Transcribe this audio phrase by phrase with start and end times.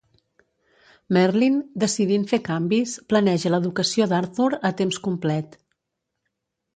[1.17, 5.55] Merlin, decidint fer canvis, planeja l"educació d"Arthur a temps complet.